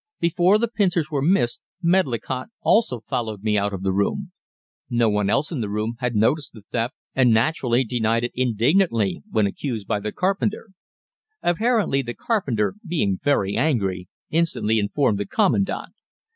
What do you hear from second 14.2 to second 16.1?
instantly informed the Commandant.